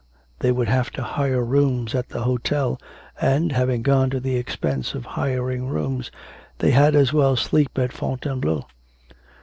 They 0.39 0.51
would 0.51 0.67
have 0.67 0.89
to 0.93 1.03
hire 1.03 1.45
rooms 1.45 1.93
at 1.93 2.09
the 2.09 2.21
hotel, 2.23 2.81
and, 3.21 3.51
having 3.51 3.83
gone 3.83 4.09
to 4.09 4.19
the 4.19 4.35
expense 4.35 4.95
of 4.95 5.05
hiring 5.05 5.67
rooms, 5.67 6.09
they 6.57 6.71
had 6.71 6.95
as 6.95 7.13
well 7.13 7.35
sleep 7.35 7.77
at 7.77 7.93
Fontainebleau. 7.93 8.65